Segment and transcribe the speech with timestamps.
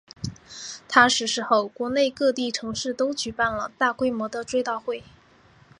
[0.89, 5.03] 他逝世后国内各地城市都举行了大规模的追悼会。